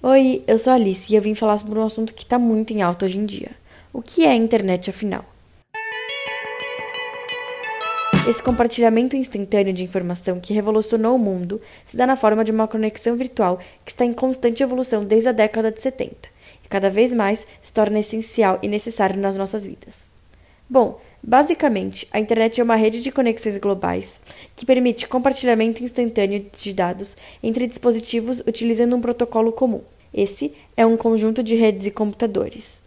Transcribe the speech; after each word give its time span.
Oi, 0.00 0.44
eu 0.46 0.56
sou 0.56 0.72
a 0.72 0.76
Alice 0.76 1.12
e 1.12 1.16
eu 1.16 1.20
vim 1.20 1.34
falar 1.34 1.58
sobre 1.58 1.76
um 1.76 1.84
assunto 1.84 2.14
que 2.14 2.22
está 2.22 2.38
muito 2.38 2.72
em 2.72 2.82
alta 2.82 3.04
hoje 3.04 3.18
em 3.18 3.26
dia. 3.26 3.50
O 3.92 4.00
que 4.00 4.24
é 4.24 4.28
a 4.28 4.34
internet 4.36 4.88
afinal? 4.88 5.24
Esse 8.28 8.40
compartilhamento 8.40 9.16
instantâneo 9.16 9.72
de 9.72 9.82
informação 9.82 10.38
que 10.38 10.54
revolucionou 10.54 11.16
o 11.16 11.18
mundo 11.18 11.60
se 11.84 11.96
dá 11.96 12.06
na 12.06 12.14
forma 12.14 12.44
de 12.44 12.52
uma 12.52 12.68
conexão 12.68 13.16
virtual 13.16 13.58
que 13.84 13.90
está 13.90 14.04
em 14.04 14.12
constante 14.12 14.62
evolução 14.62 15.04
desde 15.04 15.30
a 15.30 15.32
década 15.32 15.72
de 15.72 15.80
70 15.80 16.14
e 16.64 16.68
cada 16.68 16.88
vez 16.88 17.12
mais 17.12 17.44
se 17.60 17.72
torna 17.72 17.98
essencial 17.98 18.60
e 18.62 18.68
necessário 18.68 19.20
nas 19.20 19.36
nossas 19.36 19.64
vidas. 19.64 20.08
Bom, 20.70 21.00
basicamente, 21.28 22.08
a 22.10 22.18
internet 22.18 22.58
é 22.58 22.64
uma 22.64 22.74
rede 22.74 23.02
de 23.02 23.12
conexões 23.12 23.58
globais 23.58 24.18
que 24.56 24.64
permite 24.64 25.06
compartilhamento 25.06 25.84
instantâneo 25.84 26.46
de 26.56 26.72
dados 26.72 27.18
entre 27.42 27.66
dispositivos 27.66 28.40
utilizando 28.40 28.96
um 28.96 29.00
protocolo 29.00 29.52
comum. 29.52 29.82
Esse 30.12 30.54
é 30.74 30.86
um 30.86 30.96
conjunto 30.96 31.42
de 31.42 31.54
redes 31.54 31.84
e 31.84 31.90
computadores. 31.90 32.82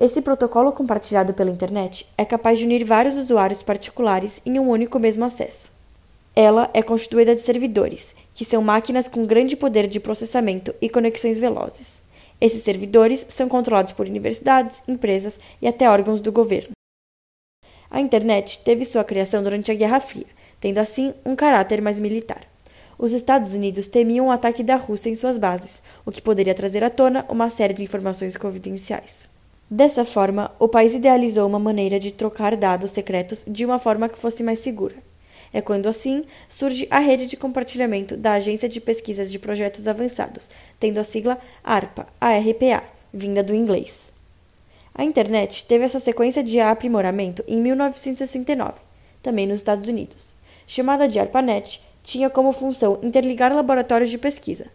Esse 0.00 0.22
protocolo 0.22 0.72
compartilhado 0.72 1.34
pela 1.34 1.50
internet 1.50 2.06
é 2.16 2.24
capaz 2.24 2.58
de 2.58 2.64
unir 2.64 2.82
vários 2.82 3.18
usuários 3.18 3.62
particulares 3.62 4.40
em 4.46 4.58
um 4.58 4.70
único 4.70 4.98
mesmo 4.98 5.26
acesso. 5.26 5.70
Ela 6.34 6.70
é 6.72 6.82
constituída 6.82 7.34
de 7.34 7.42
servidores, 7.42 8.14
que 8.34 8.46
são 8.46 8.62
máquinas 8.62 9.06
com 9.06 9.26
grande 9.26 9.54
poder 9.54 9.86
de 9.86 10.00
processamento 10.00 10.74
e 10.80 10.88
conexões 10.88 11.38
velozes. 11.38 12.00
Esses 12.40 12.62
servidores 12.62 13.26
são 13.28 13.50
controlados 13.50 13.92
por 13.92 14.06
universidades, 14.06 14.80
empresas 14.88 15.38
e 15.60 15.68
até 15.68 15.90
órgãos 15.90 16.22
do 16.22 16.32
governo. 16.32 16.70
A 17.90 18.00
internet 18.00 18.60
teve 18.60 18.84
sua 18.84 19.02
criação 19.02 19.42
durante 19.42 19.72
a 19.72 19.74
Guerra 19.74 19.98
Fria, 19.98 20.26
tendo 20.60 20.78
assim 20.78 21.12
um 21.26 21.34
caráter 21.34 21.82
mais 21.82 21.98
militar. 21.98 22.42
Os 22.96 23.12
Estados 23.12 23.54
Unidos 23.54 23.88
temiam 23.88 24.28
o 24.28 24.30
ataque 24.30 24.62
da 24.62 24.76
Rússia 24.76 25.10
em 25.10 25.16
suas 25.16 25.38
bases, 25.38 25.82
o 26.06 26.12
que 26.12 26.22
poderia 26.22 26.54
trazer 26.54 26.84
à 26.84 26.90
tona 26.90 27.24
uma 27.28 27.50
série 27.50 27.74
de 27.74 27.82
informações 27.82 28.36
confidenciais. 28.36 29.28
Dessa 29.68 30.04
forma, 30.04 30.52
o 30.58 30.68
país 30.68 30.94
idealizou 30.94 31.48
uma 31.48 31.58
maneira 31.58 31.98
de 31.98 32.12
trocar 32.12 32.56
dados 32.56 32.90
secretos 32.90 33.44
de 33.46 33.64
uma 33.64 33.78
forma 33.78 34.08
que 34.08 34.18
fosse 34.18 34.42
mais 34.42 34.58
segura. 34.58 34.94
É 35.52 35.60
quando 35.60 35.88
assim 35.88 36.24
surge 36.48 36.86
a 36.90 36.98
rede 36.98 37.26
de 37.26 37.36
compartilhamento 37.36 38.16
da 38.16 38.34
Agência 38.34 38.68
de 38.68 38.80
Pesquisas 38.80 39.32
de 39.32 39.38
Projetos 39.38 39.88
Avançados, 39.88 40.48
tendo 40.78 40.98
a 40.98 41.04
sigla 41.04 41.38
ARPA, 41.64 42.06
ARPA, 42.20 42.84
vinda 43.12 43.42
do 43.42 43.54
inglês. 43.54 44.12
A 44.94 45.04
internet 45.04 45.64
teve 45.66 45.84
essa 45.84 46.00
sequência 46.00 46.42
de 46.42 46.60
aprimoramento 46.60 47.44
em 47.46 47.60
1969, 47.60 48.80
também 49.22 49.46
nos 49.46 49.60
Estados 49.60 49.88
Unidos. 49.88 50.34
Chamada 50.66 51.08
de 51.08 51.18
ARPANET, 51.18 51.80
tinha 52.02 52.28
como 52.28 52.52
função 52.52 52.98
interligar 53.02 53.54
laboratórios 53.54 54.10
de 54.10 54.18
pesquisa. 54.18 54.66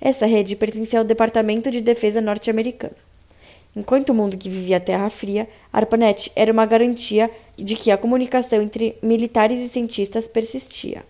Essa 0.00 0.26
rede 0.26 0.56
pertencia 0.56 0.98
ao 0.98 1.04
Departamento 1.04 1.70
de 1.70 1.80
Defesa 1.80 2.20
norte-americano. 2.20 2.96
Enquanto 3.76 4.10
o 4.10 4.14
mundo 4.14 4.36
que 4.36 4.48
vivia 4.48 4.78
a 4.78 4.80
Terra 4.80 5.08
Fria, 5.08 5.48
ARPANET 5.72 6.32
era 6.34 6.52
uma 6.52 6.66
garantia 6.66 7.30
de 7.56 7.76
que 7.76 7.90
a 7.90 7.98
comunicação 7.98 8.60
entre 8.60 8.96
militares 9.00 9.60
e 9.60 9.68
cientistas 9.68 10.26
persistia, 10.26 11.04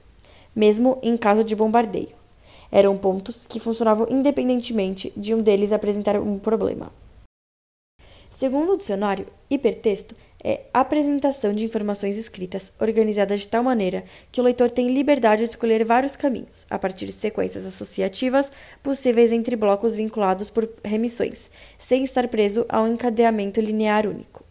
mesmo 0.54 0.98
em 1.02 1.16
caso 1.16 1.42
de 1.42 1.56
bombardeio. 1.56 2.20
Eram 2.70 2.96
pontos 2.98 3.46
que 3.46 3.58
funcionavam 3.58 4.06
independentemente 4.10 5.12
de 5.16 5.34
um 5.34 5.38
deles 5.38 5.72
apresentar 5.72 6.16
um 6.20 6.38
problema. 6.38 6.92
Segundo 8.40 8.72
o 8.72 8.76
dicionário, 8.78 9.26
hipertexto 9.50 10.16
é 10.42 10.62
apresentação 10.72 11.52
de 11.52 11.62
informações 11.62 12.16
escritas 12.16 12.72
organizada 12.80 13.36
de 13.36 13.46
tal 13.46 13.62
maneira 13.62 14.02
que 14.32 14.40
o 14.40 14.42
leitor 14.42 14.70
tem 14.70 14.88
liberdade 14.88 15.44
de 15.44 15.50
escolher 15.50 15.84
vários 15.84 16.16
caminhos, 16.16 16.64
a 16.70 16.78
partir 16.78 17.04
de 17.04 17.12
sequências 17.12 17.66
associativas 17.66 18.50
possíveis 18.82 19.30
entre 19.30 19.56
blocos 19.56 19.94
vinculados 19.94 20.48
por 20.48 20.66
remissões, 20.82 21.50
sem 21.78 22.02
estar 22.02 22.28
preso 22.28 22.64
a 22.70 22.80
um 22.80 22.94
encadeamento 22.94 23.60
linear 23.60 24.06
único. 24.06 24.42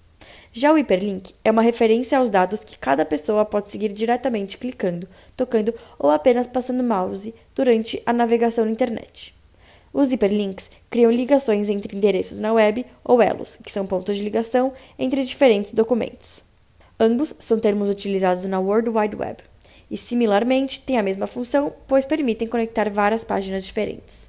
Já 0.54 0.72
o 0.72 0.78
hiperlink 0.78 1.34
é 1.44 1.50
uma 1.50 1.64
referência 1.64 2.20
aos 2.20 2.30
dados 2.30 2.64
que 2.64 2.78
cada 2.78 3.04
pessoa 3.04 3.44
pode 3.44 3.70
seguir 3.70 3.92
diretamente 3.92 4.60
clicando, 4.60 5.10
tocando 5.36 5.74
ou 5.98 6.12
apenas 6.12 6.46
passando 6.46 6.84
mouse 6.84 7.34
durante 7.56 8.00
a 8.06 8.14
navegação 8.14 8.66
na 8.66 8.72
internet. 8.72 9.39
Os 9.94 10.12
hiperlinks 10.12 10.70
criam 10.90 11.12
ligações 11.12 11.70
entre 11.70 11.98
endereços 11.98 12.40
na 12.40 12.54
web 12.54 12.86
ou 13.04 13.22
elos, 13.22 13.58
que 13.58 13.72
são 13.72 13.88
pontos 13.88 14.18
de 14.18 14.24
ligação 14.24 14.74
entre 14.98 15.24
diferentes 15.24 15.72
documentos. 15.72 16.44
Ambos 17.00 17.34
são 17.40 17.60
termos 17.60 17.90
utilizados 17.90 18.46
na 18.46 18.60
World 18.60 18.90
Wide 18.90 19.16
Web 19.16 19.44
e, 19.90 19.98
similarmente, 19.98 20.82
têm 20.82 20.98
a 20.98 21.04
mesma 21.04 21.26
função, 21.26 21.74
pois 21.88 22.06
permitem 22.06 22.48
conectar 22.48 22.90
várias 22.90 23.24
páginas 23.24 23.64
diferentes. 23.64 24.28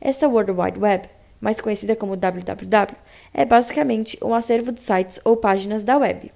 Essa 0.00 0.28
World 0.28 0.52
Wide 0.52 0.78
Web, 0.78 1.08
mais 1.40 1.60
conhecida 1.60 1.94
como 1.94 2.16
www, 2.16 2.96
é 3.32 3.44
basicamente 3.44 4.18
um 4.22 4.34
acervo 4.34 4.72
de 4.72 4.80
sites 4.80 5.20
ou 5.24 5.36
páginas 5.36 5.84
da 5.84 5.96
web. 5.98 6.32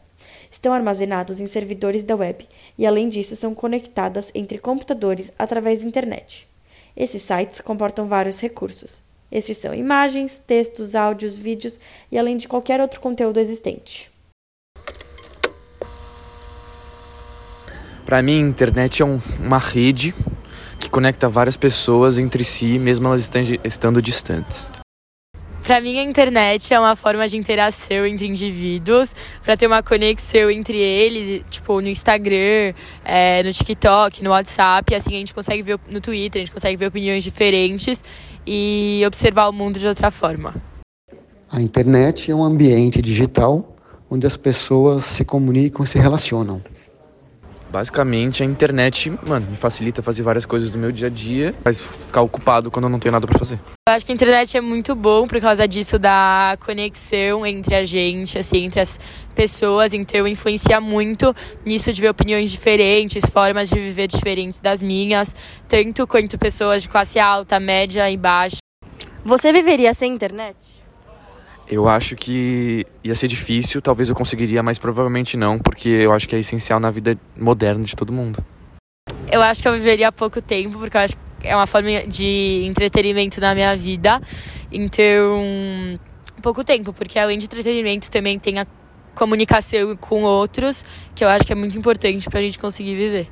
Estão 0.51 0.73
armazenados 0.73 1.41
em 1.41 1.47
servidores 1.47 2.05
da 2.05 2.15
web 2.15 2.47
e, 2.77 2.87
além 2.87 3.09
disso, 3.09 3.35
são 3.35 3.55
conectadas 3.55 4.31
entre 4.35 4.59
computadores 4.59 5.33
através 5.39 5.81
da 5.81 5.89
internet. 5.89 6.50
Esses 7.01 7.23
sites 7.23 7.63
comportam 7.63 8.05
vários 8.05 8.39
recursos. 8.41 9.01
Estes 9.33 9.57
são 9.57 9.75
imagens, 9.75 10.39
textos, 10.39 10.95
áudios, 10.95 11.39
vídeos 11.39 11.81
e 12.13 12.19
além 12.19 12.37
de 12.37 12.47
qualquer 12.47 12.79
outro 12.79 13.01
conteúdo 13.01 13.41
existente. 13.41 14.11
Para 18.05 18.21
mim, 18.21 18.45
a 18.45 18.49
internet 18.49 19.01
é 19.01 19.07
um, 19.07 19.19
uma 19.39 19.57
rede 19.57 20.15
que 20.79 20.91
conecta 20.91 21.27
várias 21.27 21.57
pessoas 21.57 22.19
entre 22.19 22.45
si, 22.45 22.79
mesmo 22.79 23.09
elas 23.09 23.31
estando 23.65 24.03
distantes. 24.03 24.71
Para 25.63 25.81
mim, 25.81 25.99
a 25.99 26.03
internet 26.03 26.73
é 26.73 26.81
uma 26.81 26.97
forma 26.97 27.29
de 27.29 27.37
interação 27.37 28.07
entre 28.07 28.27
indivíduos, 28.27 29.15
para 29.43 29.57
ter 29.57 29.67
uma 29.67 29.83
conexão 29.83 30.51
entre 30.51 30.77
eles, 30.77 31.45
tipo, 31.51 31.81
no 31.81 31.89
Instagram, 31.89 32.73
é, 33.05 33.43
no 33.43 33.53
TikTok, 33.53 34.25
no 34.25 34.31
WhatsApp. 34.31 34.95
Assim, 34.95 35.15
a 35.15 35.19
gente 35.19 35.35
consegue 35.35 35.63
ver 35.63 35.79
no 35.89 36.01
Twitter, 36.01 36.41
a 36.41 36.45
gente 36.45 36.53
consegue 36.53 36.77
ver 36.77 36.87
opiniões 36.87 37.23
diferentes 37.23 38.03
e 38.47 39.03
observar 39.07 39.49
o 39.49 39.53
mundo 39.53 39.79
de 39.79 39.87
outra 39.87 40.11
forma. 40.11 40.55
A 41.53 41.61
internet 41.61 42.31
é 42.31 42.35
um 42.35 42.45
ambiente 42.45 43.03
digital 43.03 43.77
onde 44.11 44.27
as 44.27 44.37
pessoas 44.37 45.05
se 45.05 45.25
comunicam 45.25 45.85
e 45.85 45.87
se 45.87 45.99
relacionam. 45.99 46.61
Basicamente, 47.71 48.43
a 48.43 48.47
internet, 48.47 49.11
mano, 49.25 49.47
me 49.49 49.57
facilita 49.57 50.03
fazer 50.03 50.23
várias 50.23 50.45
coisas 50.45 50.73
do 50.73 50.79
meu 50.79 50.91
dia 50.91 51.07
a 51.07 51.11
dia, 51.11 51.55
mas 51.65 51.81
ficar 51.81 52.21
ocupado 52.21 52.69
quando 52.69 52.87
eu 52.87 52.89
não 52.89 52.99
tenho 52.99 53.13
nada 53.13 53.29
para 53.29 53.39
fazer. 53.39 53.61
Eu 53.89 53.95
acho 53.95 54.05
que 54.05 54.11
a 54.11 54.15
internet 54.15 54.57
é 54.57 54.61
muito 54.61 54.93
bom 54.97 55.27
por 55.27 55.41
causa 55.41 55.69
disso 55.69 55.97
da 55.97 56.57
conexão 56.65 57.47
entre 57.47 57.77
a 57.77 57.85
gente, 57.85 58.37
assim, 58.37 58.65
entre 58.65 58.81
as 58.81 58.99
pessoas, 59.37 59.95
então 59.95 60.27
influencia 60.27 60.81
muito 60.81 61.33
nisso 61.65 61.93
de 61.93 62.01
ver 62.01 62.09
opiniões 62.09 62.51
diferentes, 62.51 63.31
formas 63.31 63.69
de 63.69 63.77
viver 63.77 64.09
diferentes 64.09 64.59
das 64.59 64.83
minhas, 64.83 65.35
tanto 65.69 66.09
quanto 66.09 66.37
pessoas 66.37 66.83
de 66.83 66.89
classe 66.89 67.21
alta, 67.21 67.61
média 67.61 68.11
e 68.11 68.17
baixa. 68.17 68.59
Você 69.25 69.53
viveria 69.53 69.95
sem 69.95 70.13
internet? 70.13 70.80
Eu 71.71 71.89
acho 71.89 72.17
que 72.17 72.85
ia 73.05 73.15
ser 73.15 73.29
difícil, 73.29 73.81
talvez 73.81 74.09
eu 74.09 74.15
conseguiria, 74.17 74.61
mas 74.61 74.77
provavelmente 74.77 75.37
não, 75.37 75.57
porque 75.57 75.89
eu 75.89 76.13
acho 76.13 76.29
que 76.29 76.35
é 76.35 76.41
essencial 76.41 76.81
na 76.81 76.91
vida 76.91 77.17
moderna 77.39 77.85
de 77.85 77.95
todo 77.95 78.13
mundo. 78.13 78.45
Eu 79.31 79.41
acho 79.41 79.63
que 79.63 79.69
eu 79.69 79.75
viveria 79.75 80.11
pouco 80.11 80.43
tempo, 80.43 80.81
porque 80.81 80.97
eu 80.97 81.01
acho 81.01 81.17
que 81.17 81.47
é 81.47 81.55
uma 81.55 81.69
forma 81.69 82.03
de 82.09 82.65
entretenimento 82.67 83.41
na 83.41 83.55
minha 83.55 83.77
vida. 83.77 84.21
Então, 84.73 85.97
pouco 86.43 86.65
tempo, 86.65 86.93
porque 86.93 87.17
além 87.17 87.39
de 87.39 87.45
entretenimento 87.45 88.11
também 88.11 88.37
tem 88.37 88.59
a 88.59 88.67
comunicação 89.15 89.95
com 89.95 90.25
outros, 90.25 90.85
que 91.15 91.23
eu 91.23 91.29
acho 91.29 91.47
que 91.47 91.53
é 91.53 91.57
muito 91.57 91.79
importante 91.79 92.29
para 92.29 92.41
a 92.41 92.43
gente 92.43 92.59
conseguir 92.59 92.97
viver. 92.97 93.31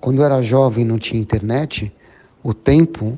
Quando 0.00 0.18
eu 0.18 0.24
era 0.24 0.42
jovem 0.42 0.82
e 0.82 0.88
não 0.88 0.98
tinha 0.98 1.20
internet, 1.20 1.92
o 2.42 2.52
tempo 2.52 3.16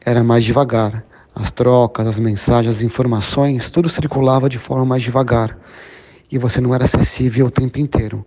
era 0.00 0.22
mais 0.22 0.44
devagar 0.44 1.07
as 1.38 1.52
trocas, 1.52 2.06
as 2.06 2.18
mensagens, 2.18 2.76
as 2.76 2.82
informações, 2.82 3.70
tudo 3.70 3.88
circulava 3.88 4.48
de 4.48 4.58
forma 4.58 4.84
mais 4.84 5.02
devagar 5.02 5.56
e 6.30 6.36
você 6.36 6.60
não 6.60 6.74
era 6.74 6.84
acessível 6.84 7.46
o 7.46 7.50
tempo 7.50 7.78
inteiro. 7.78 8.26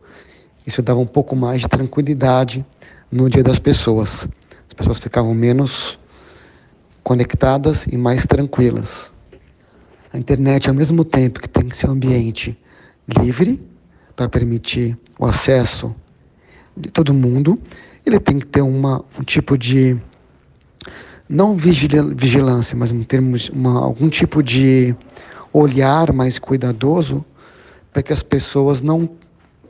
Isso 0.65 0.81
dava 0.81 0.99
um 0.99 1.05
pouco 1.05 1.35
mais 1.35 1.61
de 1.61 1.67
tranquilidade 1.67 2.65
no 3.11 3.29
dia 3.29 3.43
das 3.43 3.59
pessoas. 3.59 4.29
As 4.67 4.73
pessoas 4.73 4.99
ficavam 4.99 5.33
menos 5.33 5.99
conectadas 7.03 7.85
e 7.85 7.97
mais 7.97 8.25
tranquilas. 8.25 9.11
A 10.13 10.17
internet, 10.17 10.69
ao 10.69 10.75
mesmo 10.75 11.03
tempo 11.03 11.41
que 11.41 11.49
tem 11.49 11.67
que 11.67 11.75
ser 11.75 11.87
um 11.87 11.91
ambiente 11.91 12.57
livre 13.07 13.61
para 14.15 14.29
permitir 14.29 14.97
o 15.19 15.25
acesso 15.25 15.93
de 16.77 16.89
todo 16.89 17.13
mundo, 17.13 17.59
ele 18.05 18.19
tem 18.19 18.39
que 18.39 18.45
ter 18.45 18.61
uma, 18.61 19.03
um 19.19 19.23
tipo 19.23 19.57
de 19.57 19.99
não 21.31 21.55
vigilância, 21.55 22.77
mas 22.77 22.91
termos 23.07 23.47
uma, 23.49 23.79
algum 23.79 24.09
tipo 24.09 24.43
de 24.43 24.93
olhar 25.53 26.11
mais 26.11 26.37
cuidadoso 26.37 27.23
para 27.93 28.03
que 28.03 28.11
as 28.11 28.21
pessoas 28.21 28.81
não 28.81 29.09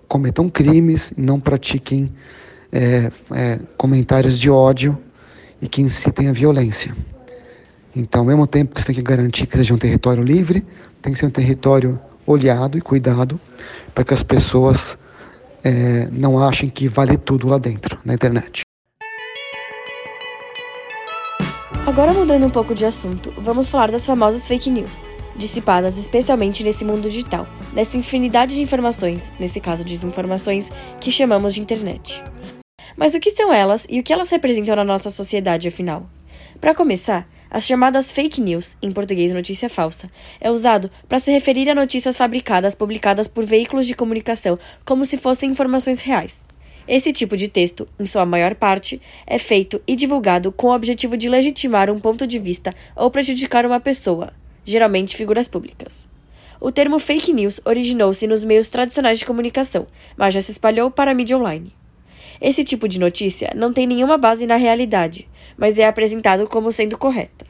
cometam 0.07 0.49
crimes, 0.49 1.13
não 1.15 1.39
pratiquem 1.39 2.11
é, 2.71 3.11
é, 3.31 3.59
comentários 3.77 4.39
de 4.39 4.49
ódio 4.49 4.97
e 5.61 5.67
que 5.67 5.81
incitem 5.81 6.29
a 6.29 6.33
violência. 6.33 6.95
Então, 7.95 8.21
ao 8.21 8.27
mesmo 8.27 8.47
tempo 8.47 8.73
que 8.73 8.81
você 8.81 8.87
tem 8.87 8.95
que 8.95 9.01
garantir 9.01 9.45
que 9.45 9.55
seja 9.55 9.73
um 9.73 9.77
território 9.77 10.23
livre, 10.23 10.65
tem 11.01 11.13
que 11.13 11.19
ser 11.19 11.27
um 11.27 11.31
território 11.31 11.99
olhado 12.25 12.77
e 12.77 12.81
cuidado 12.81 13.39
para 13.93 14.03
que 14.03 14.13
as 14.13 14.23
pessoas 14.23 14.97
é, 15.63 16.07
não 16.11 16.43
achem 16.43 16.69
que 16.69 16.87
vale 16.87 17.17
tudo 17.17 17.47
lá 17.47 17.57
dentro, 17.57 17.99
na 18.03 18.13
internet. 18.13 18.63
Agora, 21.91 22.13
mudando 22.13 22.45
um 22.45 22.49
pouco 22.49 22.73
de 22.73 22.85
assunto, 22.85 23.33
vamos 23.37 23.67
falar 23.67 23.91
das 23.91 24.05
famosas 24.05 24.47
fake 24.47 24.69
news, 24.69 25.09
dissipadas 25.35 25.97
especialmente 25.97 26.63
nesse 26.63 26.85
mundo 26.85 27.09
digital, 27.09 27.45
nessa 27.73 27.97
infinidade 27.97 28.55
de 28.55 28.61
informações, 28.61 29.29
nesse 29.37 29.59
caso 29.59 29.83
desinformações, 29.83 30.71
que 31.01 31.11
chamamos 31.11 31.53
de 31.53 31.59
internet. 31.59 32.23
Mas 32.95 33.13
o 33.13 33.19
que 33.19 33.29
são 33.29 33.53
elas 33.53 33.85
e 33.89 33.99
o 33.99 34.03
que 34.03 34.13
elas 34.13 34.29
representam 34.29 34.73
na 34.73 34.85
nossa 34.85 35.09
sociedade, 35.09 35.67
afinal? 35.67 36.09
Para 36.61 36.73
começar, 36.73 37.27
as 37.49 37.65
chamadas 37.65 38.09
fake 38.09 38.39
news, 38.39 38.77
em 38.81 38.89
português 38.89 39.33
notícia 39.33 39.67
falsa, 39.67 40.09
é 40.39 40.49
usado 40.49 40.89
para 41.09 41.19
se 41.19 41.29
referir 41.29 41.69
a 41.69 41.75
notícias 41.75 42.15
fabricadas 42.15 42.73
publicadas 42.73 43.27
por 43.27 43.43
veículos 43.43 43.85
de 43.85 43.95
comunicação 43.95 44.57
como 44.85 45.03
se 45.03 45.17
fossem 45.17 45.51
informações 45.51 45.99
reais. 45.99 46.45
Esse 46.87 47.13
tipo 47.13 47.37
de 47.37 47.47
texto, 47.47 47.87
em 47.99 48.05
sua 48.05 48.25
maior 48.25 48.55
parte, 48.55 49.01
é 49.27 49.37
feito 49.37 49.81
e 49.87 49.95
divulgado 49.95 50.51
com 50.51 50.67
o 50.67 50.75
objetivo 50.75 51.15
de 51.15 51.29
legitimar 51.29 51.89
um 51.89 51.99
ponto 51.99 52.25
de 52.25 52.39
vista 52.39 52.73
ou 52.95 53.11
prejudicar 53.11 53.65
uma 53.65 53.79
pessoa, 53.79 54.33
geralmente 54.65 55.15
figuras 55.15 55.47
públicas. 55.47 56.07
O 56.59 56.71
termo 56.71 56.99
fake 56.99 57.33
news 57.33 57.59
originou-se 57.65 58.25
nos 58.27 58.43
meios 58.43 58.69
tradicionais 58.69 59.19
de 59.19 59.25
comunicação, 59.25 59.87
mas 60.15 60.33
já 60.33 60.41
se 60.41 60.51
espalhou 60.51 60.91
para 60.91 61.11
a 61.11 61.15
mídia 61.15 61.37
online. 61.37 61.73
Esse 62.39 62.63
tipo 62.63 62.87
de 62.87 62.99
notícia 62.99 63.51
não 63.55 63.71
tem 63.71 63.85
nenhuma 63.85 64.17
base 64.17 64.47
na 64.47 64.55
realidade, 64.55 65.27
mas 65.57 65.77
é 65.77 65.85
apresentado 65.85 66.47
como 66.47 66.71
sendo 66.71 66.97
correta. 66.97 67.45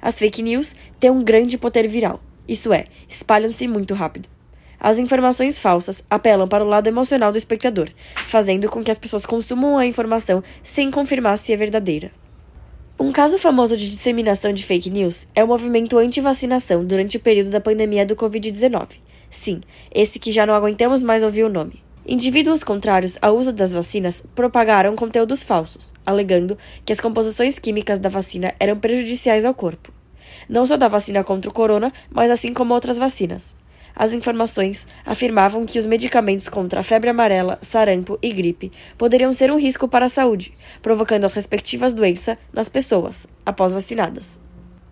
As 0.00 0.18
fake 0.18 0.42
news 0.42 0.74
têm 1.00 1.10
um 1.10 1.20
grande 1.20 1.56
poder 1.56 1.88
viral, 1.88 2.20
isso 2.46 2.72
é, 2.72 2.84
espalham-se 3.08 3.66
muito 3.66 3.94
rápido. 3.94 4.33
As 4.78 4.98
informações 4.98 5.58
falsas 5.58 6.02
apelam 6.10 6.46
para 6.46 6.64
o 6.64 6.68
lado 6.68 6.86
emocional 6.86 7.32
do 7.32 7.38
espectador, 7.38 7.88
fazendo 8.14 8.68
com 8.68 8.82
que 8.82 8.90
as 8.90 8.98
pessoas 8.98 9.24
consumam 9.24 9.78
a 9.78 9.86
informação 9.86 10.42
sem 10.62 10.90
confirmar 10.90 11.38
se 11.38 11.52
é 11.52 11.56
verdadeira. 11.56 12.10
Um 12.98 13.10
caso 13.10 13.38
famoso 13.38 13.76
de 13.76 13.90
disseminação 13.90 14.52
de 14.52 14.64
fake 14.64 14.88
news 14.88 15.26
é 15.34 15.42
o 15.42 15.48
movimento 15.48 15.98
anti-vacinação 15.98 16.84
durante 16.84 17.16
o 17.16 17.20
período 17.20 17.50
da 17.50 17.60
pandemia 17.60 18.06
do 18.06 18.14
Covid-19. 18.14 18.98
Sim, 19.30 19.60
esse 19.92 20.18
que 20.18 20.30
já 20.30 20.46
não 20.46 20.54
aguentamos 20.54 21.02
mais 21.02 21.22
ouvir 21.22 21.42
o 21.42 21.48
nome. 21.48 21.82
Indivíduos 22.06 22.62
contrários 22.62 23.18
ao 23.20 23.34
uso 23.36 23.52
das 23.52 23.72
vacinas 23.72 24.24
propagaram 24.34 24.94
conteúdos 24.94 25.42
falsos, 25.42 25.92
alegando 26.04 26.56
que 26.84 26.92
as 26.92 27.00
composições 27.00 27.58
químicas 27.58 27.98
da 27.98 28.08
vacina 28.08 28.54
eram 28.60 28.76
prejudiciais 28.76 29.44
ao 29.44 29.54
corpo. 29.54 29.92
Não 30.48 30.66
só 30.66 30.76
da 30.76 30.86
vacina 30.86 31.24
contra 31.24 31.50
o 31.50 31.54
corona, 31.54 31.92
mas 32.10 32.30
assim 32.30 32.52
como 32.52 32.74
outras 32.74 32.98
vacinas. 32.98 33.56
As 33.96 34.12
informações 34.12 34.86
afirmavam 35.06 35.64
que 35.64 35.78
os 35.78 35.86
medicamentos 35.86 36.48
contra 36.48 36.80
a 36.80 36.82
febre 36.82 37.10
amarela, 37.10 37.58
sarampo 37.62 38.18
e 38.20 38.32
gripe 38.32 38.72
poderiam 38.98 39.32
ser 39.32 39.52
um 39.52 39.58
risco 39.58 39.86
para 39.86 40.06
a 40.06 40.08
saúde, 40.08 40.52
provocando 40.82 41.24
as 41.24 41.34
respectivas 41.34 41.94
doenças 41.94 42.36
nas 42.52 42.68
pessoas, 42.68 43.26
após 43.46 43.72
vacinadas. 43.72 44.40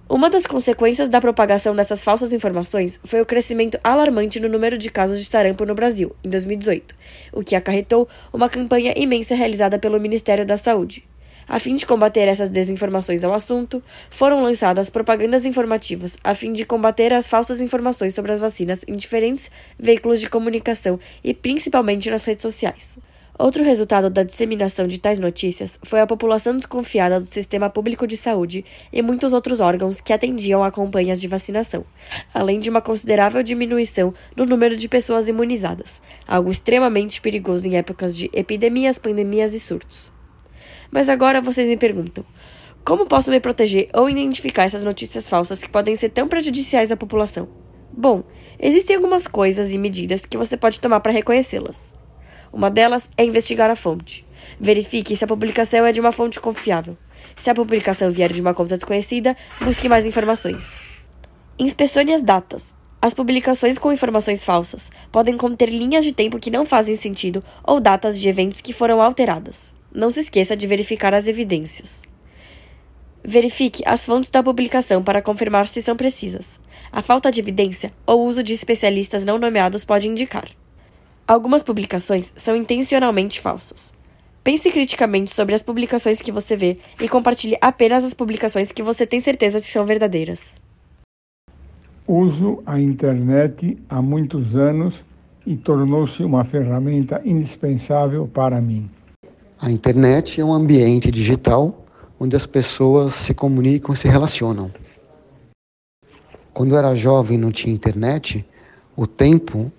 Uma 0.09 0.29
das 0.29 0.47
consequências 0.47 1.09
da 1.09 1.21
propagação 1.21 1.75
dessas 1.75 2.05
falsas 2.05 2.33
informações 2.33 3.01
foi 3.03 3.21
o 3.21 3.27
crescimento 3.27 3.81
alarmante 3.83 4.39
no 4.39 4.49
número 4.49 4.77
de 4.77 4.91
casos 4.91 5.19
de 5.19 5.25
sarampo 5.25 5.65
no 5.65 5.75
Brasil, 5.75 6.15
em 6.23 6.29
2018, 6.29 6.95
o 7.33 7.43
que 7.43 7.57
acarretou 7.57 8.09
uma 8.33 8.49
campanha 8.49 8.93
imensa 8.95 9.35
realizada 9.35 9.79
pelo 9.79 9.99
Ministério 9.99 10.45
da 10.45 10.57
Saúde. 10.57 11.09
A 11.53 11.59
fim 11.59 11.75
de 11.75 11.85
combater 11.85 12.29
essas 12.29 12.49
desinformações 12.49 13.23
ao 13.23 13.35
assunto, 13.35 13.83
foram 14.09 14.43
lançadas 14.43 14.89
propagandas 14.89 15.45
informativas 15.45 16.17
a 16.25 16.35
fim 16.35 16.51
de 16.51 16.65
combater 16.65 17.13
as 17.13 17.29
falsas 17.29 17.61
informações 17.61 18.15
sobre 18.15 18.33
as 18.33 18.41
vacinas 18.41 18.83
em 18.89 18.97
diferentes 18.97 19.51
veículos 19.79 20.19
de 20.19 20.31
comunicação 20.31 20.99
e 21.23 21.35
principalmente 21.35 22.09
nas 22.09 22.25
redes 22.25 22.41
sociais. 22.41 22.99
Outro 23.39 23.63
resultado 23.63 24.09
da 24.09 24.23
disseminação 24.23 24.87
de 24.87 24.97
tais 24.97 25.19
notícias 25.19 25.79
foi 25.83 26.01
a 26.01 26.07
população 26.07 26.57
desconfiada 26.57 27.21
do 27.21 27.27
sistema 27.27 27.69
público 27.69 28.07
de 28.07 28.17
saúde 28.17 28.65
e 28.91 29.03
muitos 29.03 29.35
outros 29.35 29.61
órgãos 29.61 30.01
que 30.01 30.15
atendiam 30.15 30.65
a 30.65 30.73
campanhas 30.73 31.21
de 31.21 31.29
vacinação, 31.29 31.85
além 32.33 32.61
de 32.61 32.71
uma 32.71 32.81
considerável 32.81 33.43
diminuição 33.43 34.15
no 34.35 34.47
número 34.47 34.75
de 34.75 34.89
pessoas 34.89 35.29
imunizadas, 35.29 36.01
algo 36.27 36.51
extremamente 36.51 37.21
perigoso 37.21 37.69
em 37.69 37.77
épocas 37.77 38.17
de 38.17 38.31
epidemias, 38.33 38.99
pandemias 38.99 39.53
e 39.53 39.61
surtos. 39.61 40.12
Mas 40.93 41.09
agora 41.09 41.41
vocês 41.41 41.67
me 41.69 41.77
perguntam: 41.79 42.23
como 42.85 43.07
posso 43.07 43.31
me 43.31 43.41
proteger 43.41 43.89
ou 43.95 44.11
identificar 44.11 44.65
essas 44.65 44.85
notícias 44.85 45.29
falsas 45.29 45.61
que 45.61 45.71
podem 45.71 45.97
ser 45.97 46.11
tão 46.11 46.29
prejudiciais 46.29 46.93
à 46.93 46.97
população? 46.97 47.49
Bom, 47.91 48.23
existem 48.61 48.97
algumas 48.97 49.27
coisas 49.27 49.71
e 49.71 49.79
medidas 49.79 50.27
que 50.27 50.37
você 50.37 50.57
pode 50.57 50.79
tomar 50.79 51.01
para 51.01 51.13
reconhecê-las. 51.13 51.95
Uma 52.53 52.71
delas 52.71 53.09
é 53.17 53.25
investigar 53.25 53.71
a 53.71 53.77
fonte. 53.77 54.27
Verifique 54.61 55.17
se 55.17 55.25
a 55.25 55.27
publicação 55.27 55.87
é 55.87 55.93
de 55.93 56.01
uma 56.01 56.13
fonte 56.13 56.39
confiável. 56.39 56.97
Se 57.37 57.49
a 57.49 57.55
publicação 57.55 58.11
vier 58.11 58.33
de 58.33 58.41
uma 58.41 58.53
conta 58.53 58.77
desconhecida, 58.77 59.35
busque 59.61 59.89
mais 59.89 60.05
informações. 60.05 60.81
Inspecione 61.59 62.13
as 62.13 62.23
datas. 62.23 62.77
As 63.01 63.15
publicações 63.15 63.79
com 63.79 63.93
informações 63.93 64.45
falsas 64.45 64.91
podem 65.11 65.37
conter 65.37 65.69
linhas 65.69 66.05
de 66.05 66.13
tempo 66.13 66.39
que 66.39 66.51
não 66.51 66.67
fazem 66.67 66.97
sentido 66.97 67.43
ou 67.65 67.81
datas 67.81 68.21
de 68.21 68.29
eventos 68.29 68.61
que 68.61 68.73
foram 68.73 69.01
alteradas. 69.01 69.75
Não 69.95 70.11
se 70.11 70.21
esqueça 70.21 70.57
de 70.57 70.67
verificar 70.67 71.15
as 71.15 71.27
evidências. 71.27 72.03
Verifique 73.23 73.83
as 73.87 74.05
fontes 74.07 74.31
da 74.31 74.43
publicação 74.43 75.03
para 75.03 75.21
confirmar 75.21 75.69
se 75.69 75.83
são 75.83 75.97
precisas. 75.97 76.59
A 76.91 77.03
falta 77.03 77.31
de 77.31 77.41
evidência 77.41 77.93
ou 78.07 78.27
uso 78.27 78.43
de 78.43 78.53
especialistas 78.53 79.25
não 79.25 79.39
nomeados 79.39 79.85
pode 79.85 80.09
indicar. 80.09 80.49
Algumas 81.29 81.63
publicações 81.63 82.33
são 82.37 82.57
intencionalmente 82.57 83.41
falsas. 83.41 83.95
Pense 84.43 84.71
criticamente 84.73 85.33
sobre 85.33 85.55
as 85.55 85.63
publicações 85.63 86.21
que 86.21 86.33
você 86.33 86.57
vê 86.57 86.79
e 87.01 87.09
compartilhe 87.09 87.57
apenas 87.61 88.03
as 88.03 88.15
publicações 88.15 88.73
que 88.73 88.83
você 88.83 89.07
tem 89.07 89.21
certeza 89.21 89.61
que 89.61 89.67
são 89.67 89.87
verdadeiras. 89.87 90.57
Uso 92.09 92.61
a 92.67 92.81
internet 92.81 93.79
há 93.89 94.03
muitos 94.03 94.57
anos 94.57 95.05
e 95.47 95.57
tornou-se 95.57 96.25
uma 96.25 96.45
ferramenta 96.45 97.23
indispensável 97.25 98.27
para 98.27 98.61
mim. 98.61 98.91
A 99.63 99.71
internet 99.71 100.41
é 100.41 100.45
um 100.45 100.53
ambiente 100.53 101.09
digital 101.09 101.87
onde 102.19 102.35
as 102.35 102.47
pessoas 102.47 103.15
se 103.15 103.33
comunicam 103.33 103.95
e 103.95 103.97
se 103.97 104.09
relacionam. 104.09 104.73
Quando 106.53 106.73
eu 106.73 106.79
era 106.79 106.97
jovem 106.97 107.39
e 107.39 107.41
não 107.41 107.53
tinha 107.53 107.73
internet, 107.73 108.45
o 108.97 109.07
tempo 109.07 109.71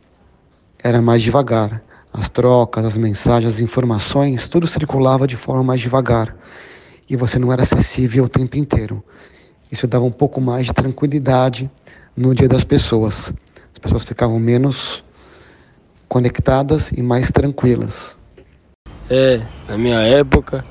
era 0.81 1.01
mais 1.01 1.21
devagar. 1.21 1.83
As 2.13 2.29
trocas, 2.29 2.85
as 2.85 2.95
mensagens, 2.95 3.55
as 3.55 3.59
informações, 3.59 4.47
tudo 4.47 4.67
circulava 4.67 5.27
de 5.27 5.35
forma 5.35 5.65
mais 5.65 5.81
devagar. 5.81 6.33
E 7.09 7.17
você 7.17 7.37
não 7.37 7.51
era 7.51 7.63
acessível 7.63 8.23
o 8.23 8.29
tempo 8.29 8.55
inteiro. 8.55 9.03
Isso 9.69 9.85
dava 9.85 10.05
um 10.05 10.11
pouco 10.11 10.39
mais 10.39 10.65
de 10.65 10.71
tranquilidade 10.71 11.69
no 12.15 12.33
dia 12.33 12.47
das 12.47 12.63
pessoas. 12.63 13.33
As 13.73 13.79
pessoas 13.79 14.05
ficavam 14.05 14.39
menos 14.39 15.03
conectadas 16.07 16.89
e 16.93 17.01
mais 17.01 17.29
tranquilas. 17.29 18.22
É, 19.09 19.41
na 19.67 19.77
minha 19.77 19.99
época, 19.99 20.65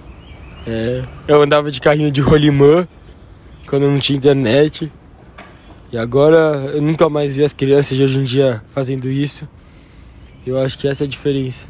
é, 0.66 1.02
eu 1.28 1.42
andava 1.42 1.70
de 1.70 1.80
carrinho 1.80 2.10
de 2.10 2.20
rolimã 2.20 2.88
quando 3.68 3.88
não 3.88 3.98
tinha 3.98 4.16
internet. 4.16 4.90
E 5.92 5.98
agora 5.98 6.70
eu 6.72 6.80
nunca 6.80 7.08
mais 7.10 7.36
vi 7.36 7.44
as 7.44 7.52
crianças 7.52 7.96
de 7.96 8.02
hoje 8.02 8.18
em 8.18 8.22
dia 8.22 8.62
fazendo 8.68 9.10
isso. 9.10 9.46
Eu 10.46 10.58
acho 10.58 10.78
que 10.78 10.88
essa 10.88 11.04
é 11.04 11.06
a 11.06 11.08
diferença. 11.08 11.68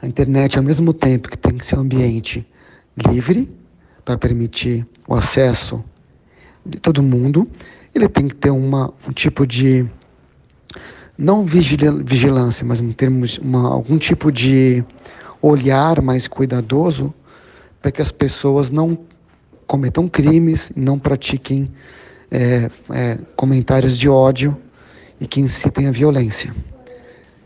A 0.00 0.06
internet, 0.06 0.58
ao 0.58 0.62
mesmo 0.62 0.92
tempo 0.92 1.28
que 1.30 1.38
tem 1.38 1.56
que 1.56 1.64
ser 1.64 1.76
um 1.76 1.80
ambiente 1.80 2.46
livre 3.10 3.50
para 4.04 4.18
permitir 4.18 4.86
o 5.08 5.14
acesso 5.14 5.82
de 6.64 6.78
todo 6.78 7.02
mundo, 7.02 7.48
ele 7.94 8.08
tem 8.08 8.28
que 8.28 8.34
ter 8.34 8.50
uma, 8.50 8.92
um 9.08 9.12
tipo 9.12 9.46
de 9.46 9.86
não 11.16 11.46
vigilância, 11.46 12.66
mas 12.66 12.80
em 12.80 12.92
termos 12.92 13.38
uma, 13.38 13.70
algum 13.72 13.96
tipo 13.96 14.30
de 14.30 14.84
olhar 15.40 16.00
mais 16.00 16.28
cuidadoso 16.28 17.12
para 17.80 17.90
que 17.90 18.02
as 18.02 18.10
pessoas 18.10 18.70
não 18.70 18.98
cometam 19.66 20.08
crimes, 20.08 20.72
não 20.76 20.98
pratiquem 20.98 21.70
é, 22.30 22.70
é, 22.90 23.18
comentários 23.34 23.98
de 23.98 24.08
ódio 24.08 24.56
e 25.20 25.26
que 25.26 25.40
incitem 25.40 25.88
a 25.88 25.90
violência. 25.90 26.54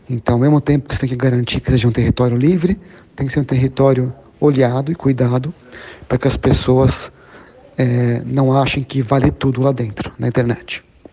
Então, 0.09 0.35
ao 0.35 0.41
mesmo 0.41 0.59
tempo 0.59 0.89
que 0.89 0.95
você 0.95 1.01
tem 1.01 1.09
que 1.09 1.15
garantir 1.15 1.61
que 1.61 1.71
seja 1.71 1.87
um 1.87 1.91
território 1.91 2.35
livre, 2.35 2.77
tem 3.15 3.27
que 3.27 3.33
ser 3.33 3.39
um 3.39 3.45
território 3.45 4.13
olhado 4.39 4.91
e 4.91 4.95
cuidado 4.95 5.53
para 6.07 6.17
que 6.17 6.27
as 6.27 6.35
pessoas 6.35 7.11
é, 7.77 8.21
não 8.25 8.55
achem 8.57 8.83
que 8.83 9.01
vale 9.01 9.31
tudo 9.31 9.61
lá 9.61 9.71
dentro, 9.71 10.11
na 10.19 10.27
internet. 10.27 10.83